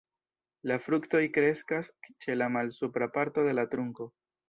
[0.71, 1.91] La fruktoj kreskas
[2.25, 4.15] ĉe la malsupra parto de la trunko.